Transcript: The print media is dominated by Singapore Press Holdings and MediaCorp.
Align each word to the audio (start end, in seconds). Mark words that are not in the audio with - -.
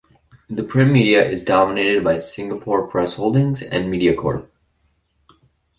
The 0.49 0.63
print 0.63 0.91
media 0.91 1.23
is 1.29 1.43
dominated 1.43 2.03
by 2.03 2.17
Singapore 2.17 2.87
Press 2.87 3.17
Holdings 3.17 3.61
and 3.61 3.85
MediaCorp. 3.93 4.47